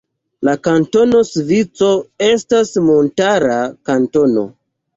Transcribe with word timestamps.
La 0.47 0.53
Kantono 0.67 1.21
Ŝvico 1.31 1.91
estas 2.29 2.73
montara 2.89 3.61
kantono. 3.93 4.51